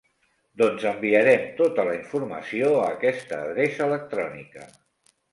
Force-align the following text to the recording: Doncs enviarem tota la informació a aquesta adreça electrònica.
Doncs 0.59 0.85
enviarem 0.91 1.43
tota 1.59 1.83
la 1.89 1.93
informació 1.97 2.71
a 2.77 2.87
aquesta 2.93 3.37
adreça 3.49 3.85
electrònica. 3.89 4.65